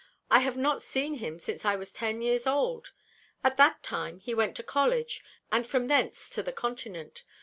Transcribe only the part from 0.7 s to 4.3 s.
seen him since I was ten years old. At that time